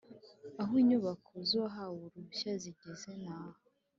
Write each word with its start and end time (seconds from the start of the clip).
aho 0.61 0.73
inyubako 0.81 1.31
z 1.47 1.49
uwahawe 1.57 1.97
uruhushya 2.07 2.51
zigeze 2.61 3.09
naha 3.23 3.59